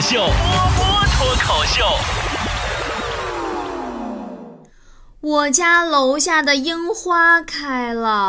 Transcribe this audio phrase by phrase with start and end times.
[0.00, 0.32] 秀，波
[0.76, 1.84] 波脱口秀。
[5.20, 8.28] 我家楼下的樱花开了，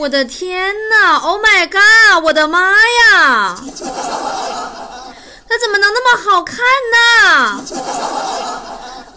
[0.00, 2.24] 我的天呐 o h my god！
[2.24, 3.54] 我的妈呀！
[5.48, 6.58] 它怎么能那么好看
[6.92, 7.64] 呢？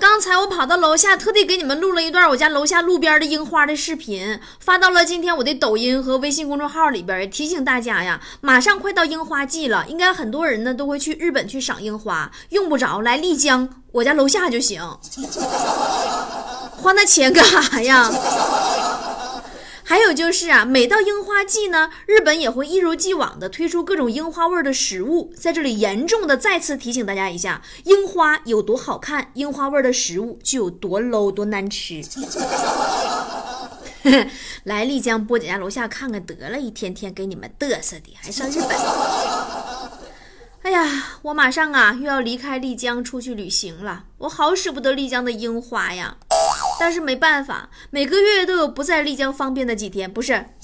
[0.04, 14.86] 刚才我跑到楼下，特地给你们录了一段我家楼下路边的樱花的视频，发到了今天我的抖音和微信公众号里边，提醒大家呀，马上快到樱花季了，应该很多人呢都会去日本去赏樱花，用不着来丽江，我家楼下就行。
[16.75, 18.11] 花那钱干啥呀？
[19.93, 25.32] 还有就是啊，每到樱花季呢，日本也会一如既往的推出各种樱花味儿的食物。
[25.38, 32.02] 在这里严重的再次提醒大家一下，樱花有多好看，樱花味儿的食物就有多 low 多难吃。
[34.66, 38.69] 来丽江波姐家楼下看看得了，一天天给你们嘚瑟的，还上日本。
[40.64, 46.17] 哎呀，我马上啊又要离开丽江出去旅行了，我好舍不得丽江的樱花呀。
[46.79, 50.45] 但是没办法，每个月都有不在丽江方便的几天，不是？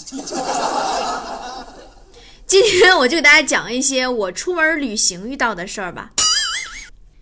[2.45, 6.11] 今天我就给大家讲一些我出门旅行遇到的事儿吧。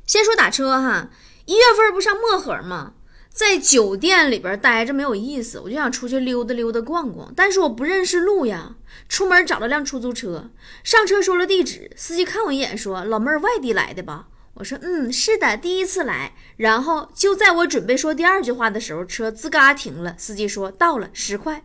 [0.05, 1.09] 先说打车哈，
[1.45, 2.93] 一月份不上漠河吗？
[3.33, 8.75] 在酒店里边待着没有意思，我就想出去溜达溜达逛逛，但是我不认识路呀。
[9.09, 10.49] 出门找了辆出租车，
[10.83, 14.27] 上车说了地址，司机看我一眼说：“老妹儿，外地来的吧？”
[14.59, 16.33] 我说嗯，是的，第一次来。
[16.57, 20.15] 然后就在我准备说第二句话的时候，车吱嘎停了。
[20.17, 21.63] 司机说到了，十块。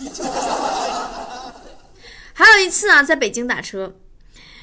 [2.34, 3.94] 还有一次啊，在北京打车，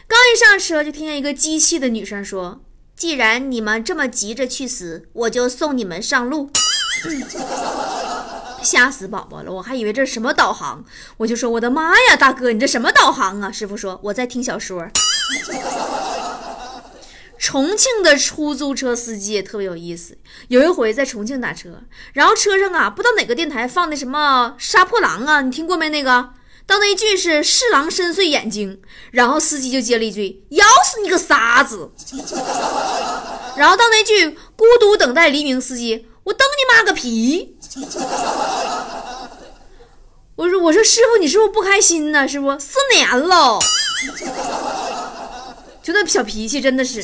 [0.08, 2.62] 刚一上车就听见一个机器的女生说
[2.96, 6.52] ：“既然你们这么急着去死，我就送你们上路。
[8.62, 10.84] ”吓死宝宝了，我还以为这是什么导航，
[11.18, 13.52] 我就说我的妈呀，大哥，你这什么导航啊？
[13.52, 14.86] 师傅说我在听小说。
[17.40, 20.18] 重庆的出租车司机也特别有意思。
[20.50, 21.82] 有一回在重庆打车，
[22.14, 25.90] 然后车上啊，不知道哪个电台放的什么杀破狼啊，你听过没？
[25.90, 26.32] 那个
[26.68, 28.82] 到那句是“视狼深邃眼睛”，
[29.12, 31.92] 然后司机就接了一句“咬死你个傻子”。
[33.58, 37.58] 然后到那句“孤独等待黎明”，司机我等你妈个屁！
[40.36, 42.28] 我说我说师傅，你是不是不开心呢？
[42.28, 43.60] 师傅，四年了。
[45.90, 47.04] 就那小脾气真的是，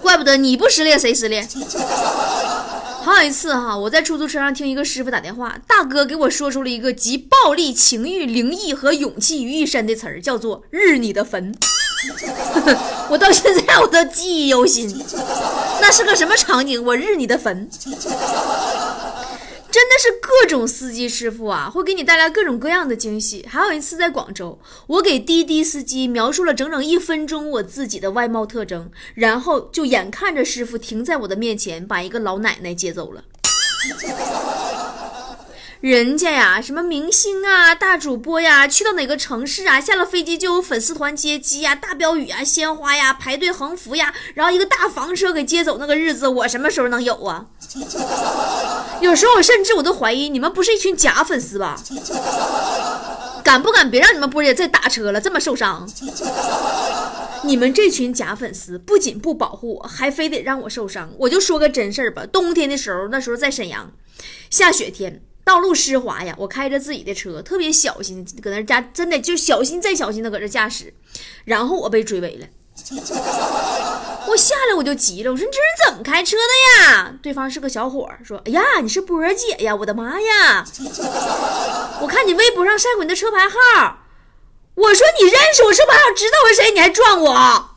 [0.00, 1.48] 怪不得你不失恋谁失恋？
[3.02, 11.52] 还有一次哈，我在出租车上听一个师傅打电话，大哥给我说出了一个集暴力、情欲、灵异和勇气于一身的词儿，叫做“日你的坟”。
[13.10, 15.04] 我到现在我都记忆犹新，
[15.80, 16.80] 那是个什么场景？
[16.84, 17.68] 我日你的坟！
[19.70, 23.46] 真的是各种司机师傅啊，会给你带来各种各样的惊喜。
[23.48, 33.22] 还有一次在广州，我给滴滴司机描述了整整一分钟我自己的外貌特征，然后就眼看着师傅停在我的面前，把一个老奶奶接走了。
[35.80, 47.46] 人家呀，什么明星啊、大主播呀，去到哪个城市啊，下了飞机就有粉丝团接机呀、大标语啊、鲜花呀、排队横幅呀，然后一个大房车给接走，那个日子我什么时候能有啊？
[49.00, 51.80] 有时候我甚至我都怀疑你们不是一群假粉丝吧？
[53.44, 55.20] 敢不敢别让你们波姐再打车了？
[55.20, 55.88] 这么受伤？
[57.44, 61.12] 你们这群假粉丝不仅不保护我，还非得让我受伤。
[61.18, 63.92] 我就说个真事儿吧，冬天的时候，那时候在沈阳，
[64.50, 65.22] 下雪天。
[65.48, 70.92] 道路湿滑呀，我开着自己的车，特别小心，搁那驾，真的就小心再小心的搁这驾驶，
[71.46, 72.46] 然后我被追尾了，
[74.26, 77.14] 我下来我就急了，我说你这人怎么开车的呀？
[77.22, 80.66] 对方是个小伙说，哎呀，你是波儿姐呀，我的妈呀，
[82.02, 84.00] 我看你微博上晒过你的车牌号，
[84.74, 87.70] 我说你认识我车牌号，知道我是谁，你还撞我。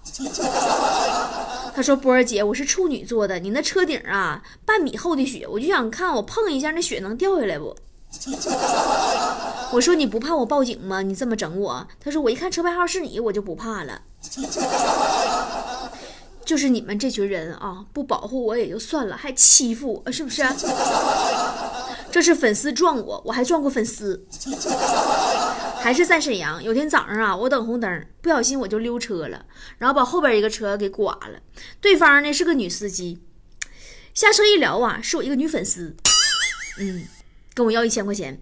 [1.74, 7.76] 他说：“波儿姐，我是处女座的，你那车顶啊，半米厚的雪，我就想看我碰一下那雪能掉下来不？”
[9.72, 11.02] 我说：“你不怕我报警吗？
[11.02, 14.02] 你这么整我？”他说：“我一看车牌号是你，我就不怕了。
[16.44, 20.44] ”就是你们这群人啊，不保护我也就算了，还欺负我，是不是？
[22.12, 24.26] 这是粉丝撞我，我还撞过粉丝。
[25.82, 29.46] 还是在沈阳，有天早上啊，我等红灯，不小心我就溜车了，
[29.80, 31.40] 然后把后边一个车给刮了。
[31.82, 33.20] 对方呢是个女司机，
[34.14, 35.96] 下车一聊啊，是我一个女粉丝，
[36.80, 37.04] 嗯，
[37.56, 38.40] 跟我要一千块钱。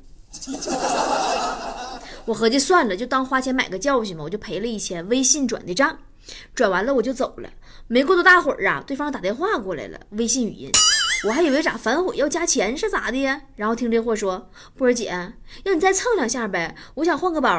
[2.25, 5.97] 我合计算了，就当花钱买个教训嘛，我就赔了一千，微信转的账，
[6.53, 7.49] 转完了我就走了。
[7.87, 10.69] 没过多大会儿啊，对方打电话过来了，微信语音。
[11.27, 13.41] 我还以为咋反悔要加钱是咋的呀？
[13.57, 15.33] 然后听这货说：“波儿姐，
[15.65, 17.49] 让你再蹭两下呗，我想换个包。”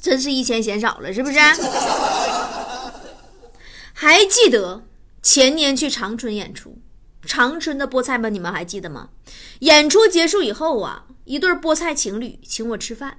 [0.00, 1.38] 真是一钱嫌少了，是不是？
[3.92, 4.84] 还记得
[5.20, 6.78] 前年去长春演出，
[7.22, 9.08] 长春的菠菜们，你们还记得吗？
[9.60, 13.18] 演出结束以后啊，一对菠菜情侣请我吃饭。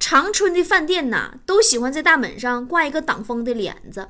[0.00, 4.08] 长春的饭店呐，都喜欢在大门上挂一个挡风的帘子。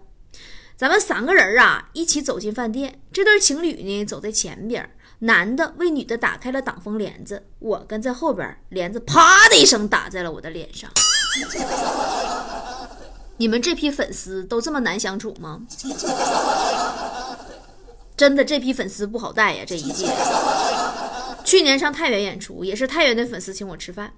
[0.80, 3.02] 咱们三个人啊，一起走进饭店。
[3.12, 10.90] 这对情侣呢，走在前边，男的为女的打开了挡风帘子，我跟在后边，帘子啪的一声打在了我的脸上。
[13.36, 15.60] 你们这批粉丝都这么难相处吗？
[18.16, 20.06] 真的，这批粉丝不好带呀，这一届。
[21.44, 24.14] 去年上太原演出，也是太原的粉丝请我吃饭。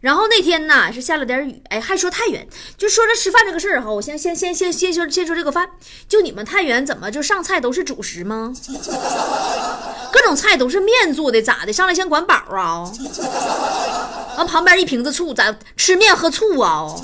[0.00, 2.46] 然后那天呢是下了点雨，哎，还说太原，
[2.76, 5.70] 就说这吃饭这个事儿哈，我先先先先先说先说这个饭，
[6.08, 8.52] 就你们太原怎么就上菜都是主食吗？
[10.12, 11.72] 各种菜都是面做的，咋的？
[11.72, 12.90] 上来先管饱啊？
[14.36, 16.86] 完旁边一瓶子醋，咋吃面喝醋啊？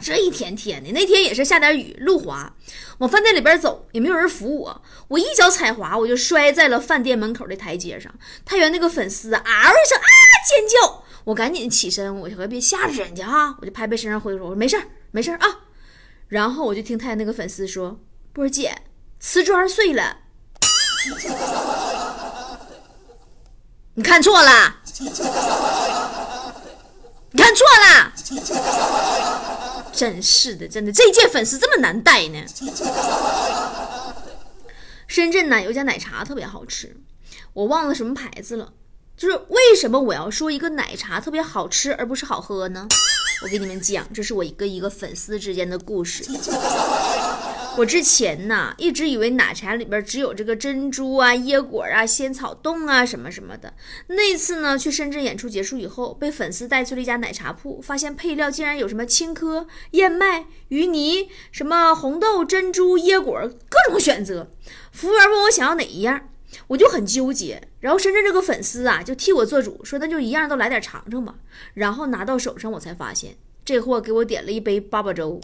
[0.00, 2.52] 这一天天的，那天也是下点雨，路滑，
[2.98, 8.12] 往饭店里边走也没有人扶我，我一脚踩滑，我就摔在了饭店门口的台阶上。
[8.44, 9.42] 太原那个粉丝嗷一
[9.88, 10.04] 声啊
[10.44, 14.76] 尖叫，我赶紧起身，我可别吓着人家哈，我就拍拍身上灰，我说没事
[15.10, 15.46] 没事啊。
[16.28, 17.98] 然后我就听太原那个粉丝说
[18.32, 18.82] ：“波儿姐，
[19.20, 20.18] 瓷砖碎了，
[23.94, 24.76] 你看错了，
[27.30, 28.12] 你看错了。
[29.94, 32.44] ”真是的，真的，这届粉丝这么难带呢。
[35.06, 36.96] 深圳呢有家奶茶特别好吃，
[37.52, 38.72] 我忘了什么牌子了。
[39.16, 42.86] 就是为什么我要说一个奶茶特别好吃而不是好喝呢？
[43.42, 46.24] 我给你们讲，这是我一个一个粉丝之间的故事。
[47.76, 53.74] 我之前呢，一直以为奶茶里边只有这个珍珠啊、椰果啊、仙草冻啊什么什么的。
[54.06, 64.52] 那次呢，去深圳演出结束以后，被粉丝带去了一家奶茶铺，发现配料竟然有什么青稞、燕麦、芋泥、什么红豆、珍珠、椰果，各种选择。
[64.92, 66.28] 服务员问我想要哪一样，
[66.66, 67.62] 我就很纠结。
[67.80, 71.34] 然后深圳这个粉丝啊，就替我做主，说那就一样都来点尝尝吧。
[71.74, 75.40] 然后拿到手上，我才发现这货给我点了一杯八宝粥。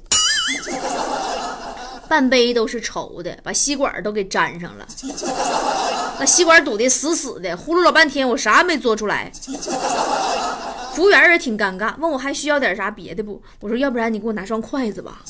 [2.09, 4.85] 半杯都是稠的，把吸管都给粘上了，
[6.19, 9.31] 那吸管堵得死死的，呼噜老半天，我啥也没做出来。
[10.93, 13.41] 服务员也挺尴尬，问我还需要点啥别的不？
[13.61, 15.23] 我说要不然你给我拿双筷子吧。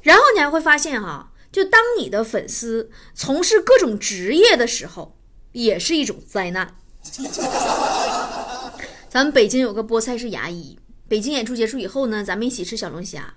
[0.00, 5.18] 然后你还会发现哈，就当你的粉丝从事各种职业的时候，
[5.50, 6.76] 也是一种灾难。
[9.10, 10.78] 咱们北京有个菠菜是牙医，
[11.08, 13.34] 北京演出结束以后呢，咱们一起吃小龙虾。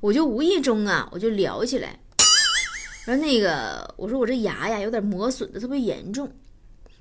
[0.00, 2.00] 我就无意中啊，我就聊起来，
[3.04, 6.32] 说那个，我说我这牙呀有点磨损的特别严重，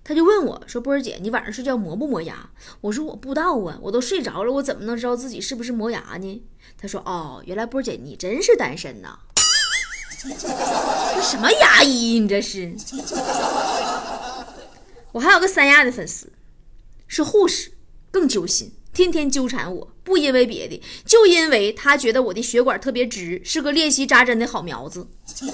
[0.03, 2.51] 他就问我说：“波儿姐，你晚上睡觉磨不磨牙？”
[2.81, 6.43] 我说：“我不知道啊，我都睡着了，我怎么能知道自己是不是磨牙呢？”
[6.77, 9.17] 他说：“哦，原来波儿姐你真是单身呐？
[11.15, 12.19] 这什么牙医？
[12.19, 12.73] 你这是？
[15.11, 16.31] 我还有个三亚的粉丝，
[17.07, 17.71] 是护士，
[18.11, 25.07] 更揪心。”天天纠缠我，不因为别的，就因为他觉得我的血管特别直，是个练习扎针的好苗子。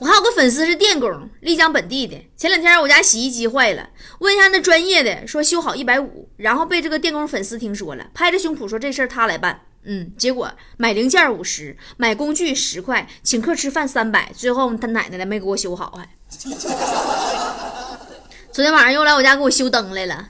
[0.00, 2.16] 我还有个粉丝是电工，丽江本地的。
[2.36, 3.90] 前两天我家洗衣机坏了，
[4.20, 9.60] 问一下那专业的，说修好一百五，然后被这个电工粉丝听说了，拍着胸脯说这事儿他来办。
[9.84, 16.06] 嗯，结果买零件五十，买工具十块，请客吃饭三百，最后他奶奶的没给我修好，还。
[18.52, 20.28] 昨天晚上又来我家给我修灯来了，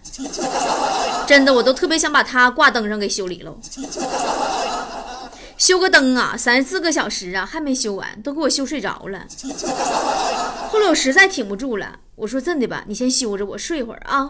[1.27, 3.57] 真的，我都特别想把他挂灯上给修理了。
[5.57, 9.27] 修个灯啊，三四个小时啊，还没修完，都给我修睡着了。
[10.71, 14.29] 后来我实在挺不住了，我说真的吧，你先修着，我睡会儿啊。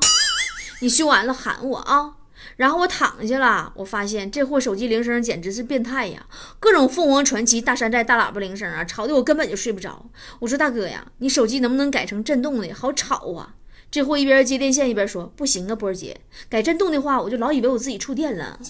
[0.81, 2.12] 你修完了喊我啊。
[2.56, 6.26] 然后我躺下了，我发现这货手机铃声简直是变态呀，
[6.59, 10.11] 各种凤凰传奇、大山寨大喇叭铃声啊，吵得我根本就睡不着。
[10.40, 13.54] 我说大哥呀，你手机能不能改成震动的，好吵啊。
[13.90, 18.61] 这货一边接电线一边说：“不行啊，波儿姐，改震动的话，我就老以为我自己触电了。”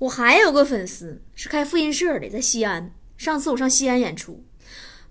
[0.00, 2.90] 我还有个粉丝是开复印社的，在西安。
[3.16, 4.42] 上次我上西安演出，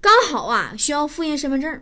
[0.01, 1.81] 刚好啊需要复印身份证，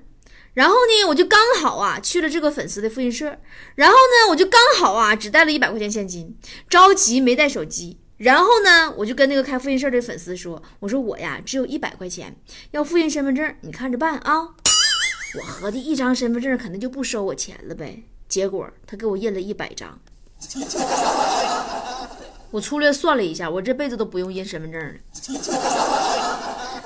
[0.53, 3.37] 然后呢我就刚好啊去了这个粉丝的复印社，
[3.75, 6.37] 然后呢我就刚好啊只带了一百块钱现金，
[6.69, 12.35] 着急没带手机，然后呢我就跟那个开复印社的粉丝说：“我说我呀只有一百块钱，
[12.71, 14.49] 要复印身份证，你看着办啊。”
[15.39, 19.97] 我合计一张身份证肯定就不收我钱了呗，结果他给我印了一百张。
[22.51, 24.91] 我粗略算了一下，我这辈子都不用印身份证了。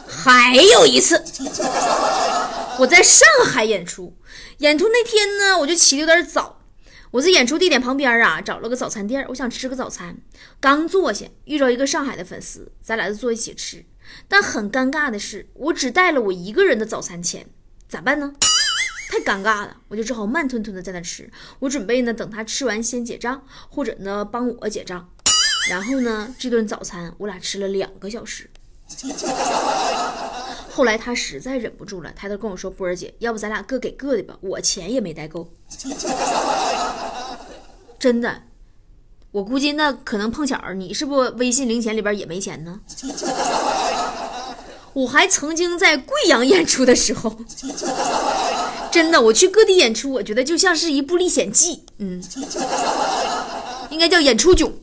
[0.08, 1.20] 还有一次，
[2.80, 4.18] 我在上海演出，
[4.58, 6.62] 演出那天呢，我就起的有点早，
[7.12, 10.18] 我在演出地点旁边啊，找了个早餐店，我想吃个早餐。
[10.60, 13.86] 刚坐下，遇着一个上海的粉丝，咱俩就坐一起吃。
[14.28, 17.48] 但很尴尬的是，我只带了我一个人的早餐钱，
[17.88, 18.34] 咋办呢？
[19.10, 21.32] 太尴尬了，我就只好慢吞吞的在那吃。
[21.60, 25.10] 我准备呢，等他吃完先结账，或者呢帮我结账。
[25.70, 28.50] 然后呢，这顿早餐我俩吃了两个小时。
[30.76, 35.50] 后来他实在忍不住了，抬头跟我说：“波儿姐，要不咱俩各给各的吧，我钱也没带够。
[37.98, 38.42] ”真的，
[39.32, 42.82] 我估计那可能碰巧你是不微信零钱里边也没钱呢？
[44.92, 47.34] 我还曾经在贵阳演出的时候，
[48.92, 52.22] 真的，我去各地演出，我觉得就像是一部历险记，嗯，
[53.92, 54.74] 应该叫演出囧。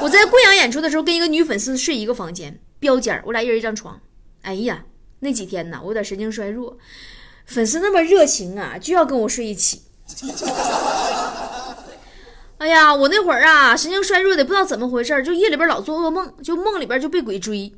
[0.00, 4.00] 我在贵阳演出的时候，跟一个女粉丝睡一个房间，标间我俩一人一张床。
[4.42, 4.84] 哎呀，
[5.20, 6.76] 那几天呢，我有点神经衰弱，
[7.46, 9.82] 粉丝那么热情啊，就要跟我睡一起。
[12.58, 17.72] 哎呀，我那会儿啊，神经衰弱的不知道怎么回事，就夜里边老做噩梦，就梦里边就被鬼追。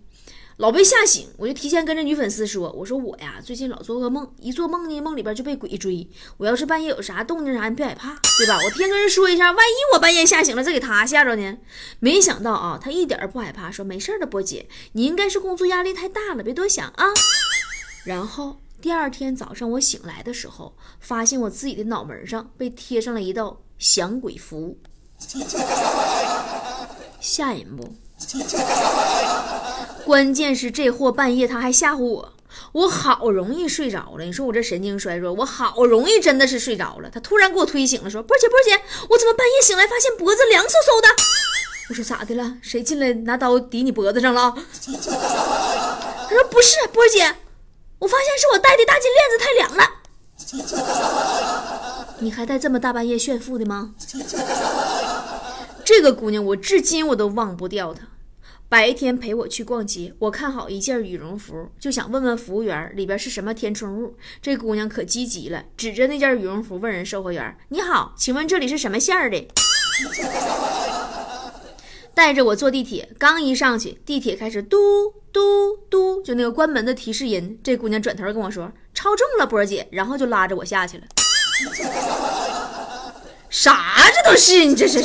[0.58, 6.06] 老被吓醒，我就提前跟这女粉丝说：“我说我呀，最近老做噩梦，一做梦呢，梦里边就被鬼追。
[6.36, 8.58] 我要是半夜有啥动静啥，你别害怕，对吧？
[8.62, 11.58] 我提前跟人说一下，万一我半夜吓醒了，再给他吓着呢。
[12.00, 17.06] 没想到啊，他一点不害怕，说没事的，波姐，你应该是工作压力太大了，别多想啊。
[18.04, 24.76] 然后第二天早上我醒来的时候，发现我自己的脑门上被贴上了一道降鬼符，
[27.20, 27.94] 吓人不？
[30.04, 32.32] 关键是这货半夜他还吓唬我，
[32.72, 34.24] 我好容易睡着了。
[34.24, 37.08] 你说我这神经衰弱，我好容易真的是睡着了。
[37.08, 41.08] 他突然给我推醒了，说：“波姐，波姐，我怎么半夜醒来发现脖子凉飕飕的？”
[41.90, 42.56] 我说：“咋的了？
[42.62, 47.36] 谁进来拿刀抵你脖子上了？”他说：“不是，波姐，
[48.00, 49.84] 我发现是我戴的大金链子太凉了。”
[52.18, 53.94] 你还带这么大半夜炫富的吗？
[55.84, 58.06] 这个姑娘，我至今我都忘不掉她。
[58.72, 64.16] 白天陪我去逛街，我看好一件羽绒服，就想问问服务员里边是什么填充物。
[64.40, 69.46] 这姑娘可积极了，指着那件羽绒服问人售货员：“你好，请问这里是什么馅儿的？”
[72.16, 74.78] 带着我坐地铁，刚一上去，地铁开始嘟
[75.30, 77.60] 嘟嘟，就那个关门的提示音。
[77.62, 81.04] 这姑娘转头跟我说：“超重了，波姐。”然后就拉着我下去了。
[83.50, 83.76] 啥
[84.14, 85.04] 这都是你这是？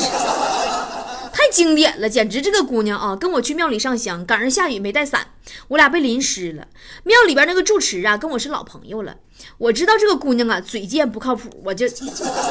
[1.48, 5.28] 太经典了，简直这个姑娘啊，跟我去庙里上香，赶上下雨没带伞，
[5.70, 6.68] 我俩被淋湿了。
[7.04, 9.16] 庙里边那个住持啊，跟我是老朋友了。
[9.58, 11.86] 我知道这个姑娘啊，嘴贱不靠谱，我就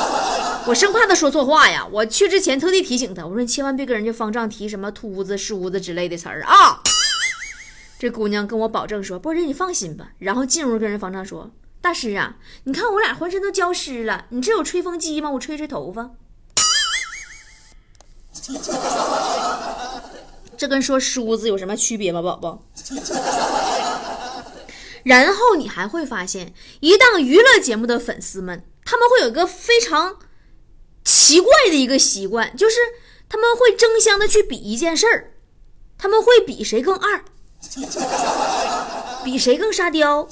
[0.66, 1.86] 我生怕她说错话呀。
[1.92, 6.80] 我去之前特地提醒她，我说你千万别跟人家方丈提什么秃子、梳子之类的词儿啊。
[7.98, 10.12] 这姑娘跟我保证说，波姐你放心吧。
[10.20, 11.50] 然后进屋跟人方丈说，
[11.82, 15.30] 大师啊，你看我俩浑身都浇湿了，你这有吹风机吗？
[15.32, 16.12] 我吹吹头发。
[20.56, 22.62] 这跟说梳子有什么区别吗，宝宝？
[25.04, 30.16] 然后你还会发现，一档娱乐节目的粉丝们，他们会有一个非常
[31.04, 32.76] 奇怪的一个习惯，就是
[33.28, 35.34] 他们会争相的去比一件事儿，
[35.98, 37.24] 他们会比谁更二。
[39.24, 40.28] 比谁更沙雕？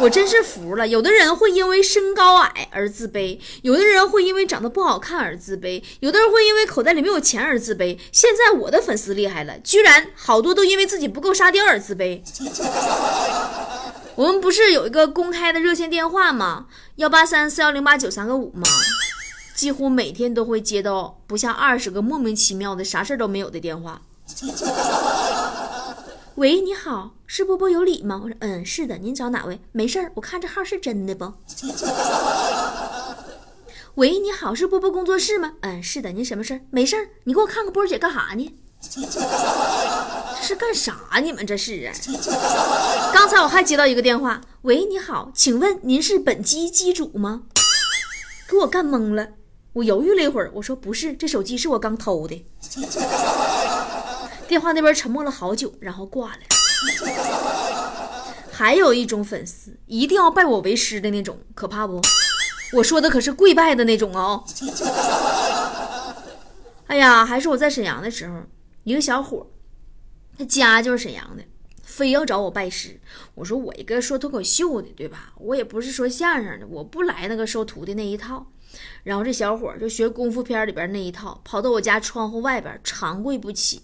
[0.00, 0.86] 我真是服了。
[0.86, 7.98] 有的人会因为身高矮而自卑，有的人会因为长得不好看而自卑，有的人会因为口袋里没有钱而自卑。
[8.12, 12.20] 现在我的粉丝厉害了，居然好多都因为自己不够沙雕而自卑。
[14.16, 16.66] 我们不是有一个公开的热线电话吗？
[16.96, 18.62] 幺八三四幺零八九三个五吗？
[19.56, 24.02] 几乎每天都会接到不下二十个莫名其妙的啥事都没有的电话。
[26.36, 28.20] 喂，你好，是波波有理吗？
[28.20, 29.60] 我说，嗯，是的，您找哪位？
[29.70, 31.32] 没事儿，我看这号是真的不？
[33.94, 35.52] 喂，你好，是波波工作室吗？
[35.60, 36.60] 嗯，是的，您什么事儿？
[36.70, 38.52] 没事儿，你给我看看波姐干啥呢？
[38.82, 39.00] 这
[40.42, 41.20] 是干啥？
[41.22, 41.94] 你们这是啊？
[43.14, 47.42] 刚才我还接到一个电话，喂，你好，请问您是本机机主吗？
[48.48, 49.28] 给我干懵了，
[49.74, 52.44] 我犹豫了一会儿，我说不是，这手机是我刚偷的。
[54.48, 56.38] 电话那边沉默了好久，然后挂了。
[58.52, 62.00] 还有一种粉丝，一定要拜我为师的那种，可怕不？
[62.74, 64.44] 我说的可是跪拜的那种哦。
[66.86, 68.42] 哎呀，还是我在沈阳的时候，
[68.84, 69.46] 一个小伙，
[70.38, 71.42] 他家就是沈阳的，
[71.82, 73.00] 非要找我拜师。
[73.34, 75.32] 我说我一个说脱口秀的，对吧？
[75.38, 78.46] 我也不是说相声的，我不来那个收徒弟那一套。
[79.04, 83.80] 然后这小伙就学功夫片里边那一套，跑到我家窗户外边长跪不起。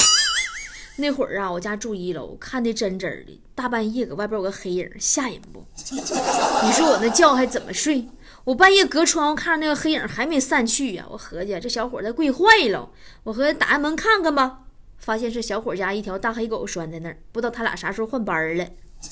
[1.00, 5.64] 那会儿啊，我家住一楼，看的真真的，大半夜搁外边有个黑影，吓人不？
[5.82, 8.06] 你说我那觉还怎么睡？
[8.44, 12.88] 我半夜隔窗户看着那个黑影还没散去呀，我合计这小伙在跪坏了，
[13.24, 14.60] 我合计打开门看看吧，
[14.98, 18.66] 发现是小伙家一条大黑狗拴在那儿，不知道他俩啥时候换班了。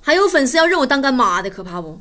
[0.00, 1.98] 还有粉丝要认我当干妈的，可怕不？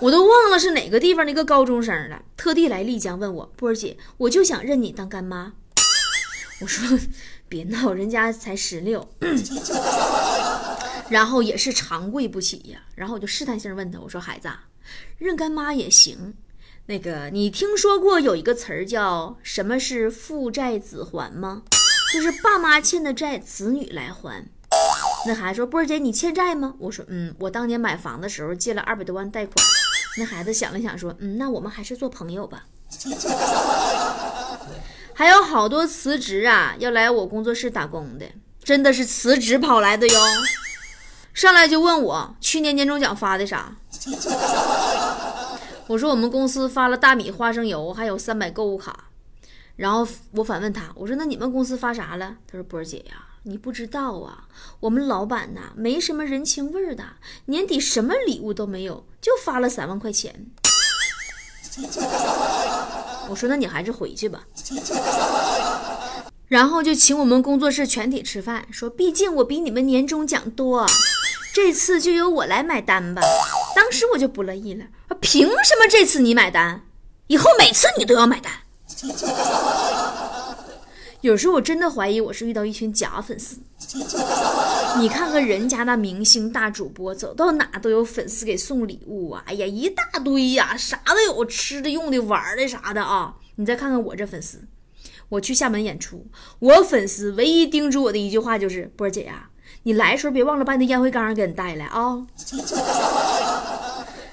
[0.00, 5.54] 我都忘了是哪个地方的一个高中生了，特地来丽江问我波儿姐，我就想认你当干妈。
[6.60, 6.98] 我说
[7.48, 9.08] 别闹，人家才十六。
[11.08, 14.48] 然后也是长跪不起呀，然后我就试探性问他，我说孩子，
[15.18, 16.34] 认干妈也行。
[16.86, 21.62] 那个你听说过有一个词儿叫什么是父债子还吗？
[22.12, 24.48] 就是爸妈欠的债，子女来还。
[25.26, 26.74] 那孩子说波儿姐你欠债吗？
[26.78, 29.54] 我说嗯，我当年买房的时候借了二百多万贷款。
[30.18, 32.64] 那孩子想了想说嗯，那我们还是做朋友吧。
[35.18, 38.26] 还有好多辞职啊要来我工作室打工的，
[38.62, 40.20] 真的是辞职跑来的哟。
[41.32, 43.74] 上来就问我去年年终奖发的啥？
[45.86, 49.04] 我说我们公司发了大米、花生油，还有三百购物卡。
[49.76, 52.36] 然后我反问他，我说那你们公司发啥了？
[52.46, 54.46] 他说波儿姐呀，你不知道啊，
[54.80, 57.02] 我们老板呐没什么人情味儿的，
[57.46, 60.46] 年底什么礼物都没有，就发了三万块钱。
[63.28, 64.40] 我说那你还是回去吧。
[66.48, 70.86] 然后就请我们工作室全体吃饭，说毕竟我比你们年终奖多。
[71.52, 73.22] 这次就由我来买单吧。
[73.74, 74.84] 当时我就不乐意了，
[75.20, 76.82] 凭什么这次你买单？
[77.26, 78.52] 以后每次你都要买单。
[81.26, 83.58] 有时候我真的怀疑我是遇到一群假粉丝。
[85.00, 89.42] 你看看人家那明星大主播，走到哪都有粉丝给送礼物啊！
[89.44, 93.34] 哎呀，一大堆呀，啥都有，吃的、用的、玩的啥的啊！
[93.56, 94.62] 你再看看我这粉丝，
[95.28, 96.24] 我去厦门演出，
[96.60, 99.50] 我粉丝唯一叮嘱我的一句话就是：波姐呀。
[99.82, 102.24] 你来的时候别忘了把你的烟灰缸给你带来啊！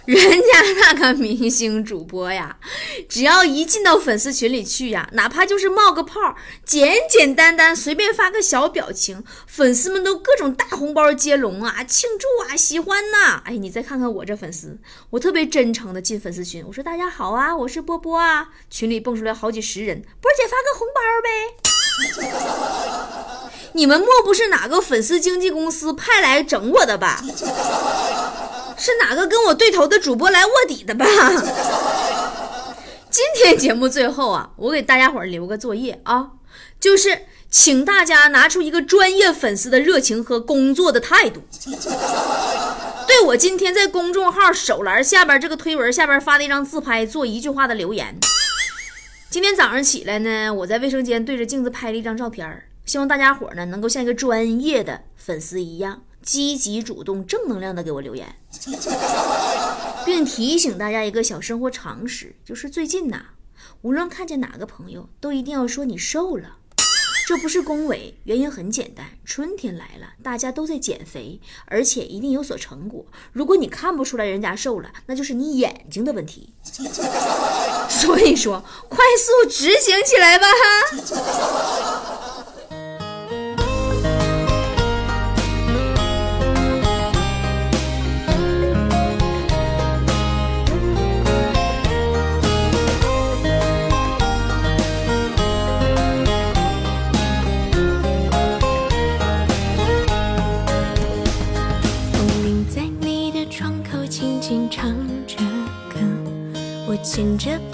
[0.05, 2.57] 人家那个明星主播呀，
[3.07, 13.41] 只要一进到粉丝群里去呀，哪怕就是冒个泡，简简单单随便发个小表情，粉丝们都各种大红包接龙啊，庆祝啊，喜欢呐！
[13.45, 14.77] 哎，你再看看我这粉丝，
[15.12, 21.30] 我特别真诚的进粉丝群，我说大家好啊，我是波波啊，群里蹦出来好几十人，波姐发个红包呗。
[23.75, 27.23] 你们莫不是哪个粉丝经纪公司派来整我的吧？
[28.84, 31.06] 是哪个跟我对头的主播来卧底的吧？
[33.10, 36.32] 今天节目最后啊，我给大家伙留个作业啊，
[36.82, 37.19] 就是
[37.50, 41.43] 请大家拿出一个专业粉丝的热情和工作的态度，
[43.08, 48.19] 对我今天在公众号手栏下边这个推文下边发的一张自拍做一句话的留言。
[49.30, 52.65] 今天早上起来呢，我在卫生间对着镜子拍了一张照片。
[52.86, 58.36] 希望大家伙呢能够像一个专业的粉丝一样，积极主动、正能量的给我留言，
[60.05, 63.25] 并提醒大家一个小生活常识，就是最近呐，
[63.81, 66.57] 无论看见哪个朋友，都一定要说你瘦了。
[67.25, 73.05] 这不是恭维，原因很简单，春天来了，大家都在减肥，而且一定有所成果。
[73.31, 76.53] 如果你看不出来人家瘦了，那就是你眼睛的问题。
[77.89, 80.45] 所以说，快速执行起来吧！
[107.13, 107.15] 哈。
[107.15, 107.72] 牵着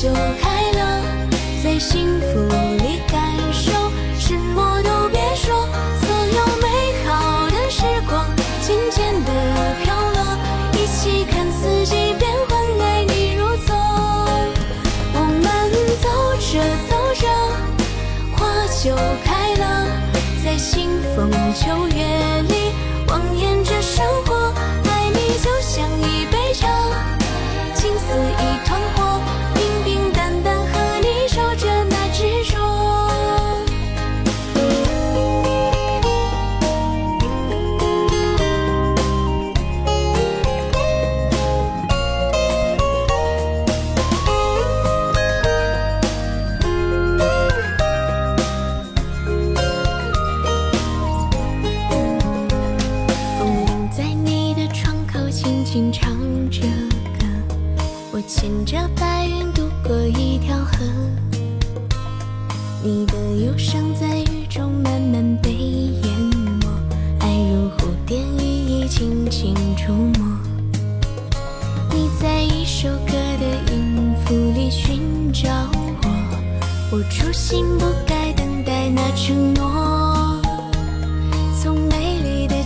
[0.00, 0.08] 就
[0.40, 1.02] 开了，
[1.62, 2.40] 在幸福
[2.78, 3.20] 里感
[3.52, 3.70] 受，
[4.18, 5.68] 什么都别说，
[6.00, 6.66] 所有美
[7.04, 8.24] 好的时光
[8.62, 9.30] 渐渐的
[9.84, 10.38] 飘落，
[10.72, 13.76] 一起看四季变换，爱你如昨。
[15.12, 15.44] 我们
[16.00, 16.08] 走
[16.40, 16.48] 着
[16.88, 17.28] 走着，
[18.38, 18.38] 花
[18.82, 19.86] 就开了，
[20.42, 21.86] 在清风秋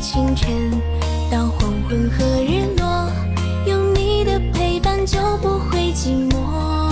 [0.04, 0.70] 清晨
[1.30, 3.10] 到黄昏和日落
[3.66, 6.83] 有你的陪伴就不会寂寞。